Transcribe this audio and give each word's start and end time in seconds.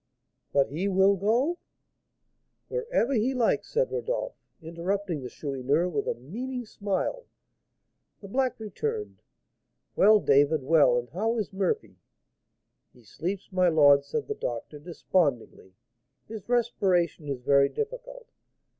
"But 0.51 0.69
he 0.71 0.87
will 0.87 1.15
go" 1.15 1.59
"Wherever 2.69 3.13
he 3.13 3.35
likes," 3.35 3.67
said 3.69 3.91
Rodolph, 3.91 4.33
interrupting 4.59 5.21
the 5.21 5.29
Chourineur 5.29 5.87
with 5.89 6.07
a 6.07 6.15
meaning 6.15 6.65
smile. 6.65 7.25
The 8.19 8.27
black 8.27 8.59
returned. 8.59 9.21
"Well, 9.95 10.19
David, 10.19 10.63
well, 10.63 10.97
and 10.97 11.07
how 11.11 11.37
is 11.37 11.53
Murphy?" 11.53 11.97
"He 12.93 13.03
sleeps, 13.03 13.51
my 13.51 13.69
lord," 13.69 14.03
said 14.03 14.27
the 14.27 14.33
doctor, 14.33 14.79
despondingly; 14.79 15.75
"his 16.27 16.49
respiration 16.49 17.27
is 17.27 17.41
very 17.43 17.69
difficult." 17.69 18.25